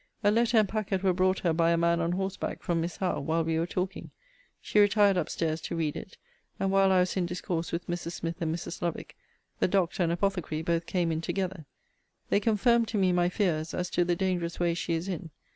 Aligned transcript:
A 0.23 0.31
letter 0.31 0.57
and 0.57 0.67
packet 0.67 1.03
were 1.03 1.13
brought 1.13 1.41
her 1.41 1.53
by 1.53 1.69
a 1.69 1.77
man 1.77 1.99
on 2.01 2.13
horseback 2.13 2.63
from 2.63 2.81
Miss 2.81 2.97
Howe, 2.97 3.19
while 3.19 3.43
we 3.43 3.59
were 3.59 3.67
talking. 3.67 4.09
She 4.59 4.79
retired 4.79 5.15
up 5.15 5.29
stairs 5.29 5.61
to 5.61 5.75
read 5.75 5.95
it; 5.95 6.17
and 6.59 6.71
while 6.71 6.91
I 6.91 7.01
was 7.01 7.15
in 7.15 7.27
discourse 7.27 7.71
with 7.71 7.85
Mrs. 7.85 8.13
Smith 8.13 8.41
and 8.41 8.51
Mrs. 8.51 8.81
Lovick, 8.81 9.15
the 9.59 9.67
doctor 9.67 10.01
and 10.01 10.11
apothecary 10.11 10.63
both 10.63 10.87
came 10.87 11.11
in 11.11 11.21
together. 11.21 11.67
They 12.29 12.39
confirmed 12.39 12.87
to 12.87 12.97
me 12.97 13.11
my 13.11 13.29
fears, 13.29 13.75
as 13.75 13.91
to 13.91 14.03
the 14.03 14.15
dangerous 14.15 14.59
way 14.59 14.73
she 14.73 14.93
is 14.95 15.07
in. 15.07 15.29